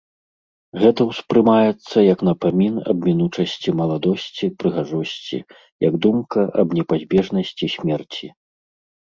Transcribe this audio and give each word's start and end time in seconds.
Гэта 0.83 1.01
ўспрымаецца 1.09 1.97
як 2.13 2.19
напамін 2.29 2.79
аб 2.93 2.97
мінучасці 3.09 3.69
маладосці, 3.83 4.45
прыгажосці, 4.65 5.39
як 5.87 6.01
думка 6.07 6.39
аб 6.65 6.75
непазбежнасці 6.81 7.65
смерці. 7.77 8.27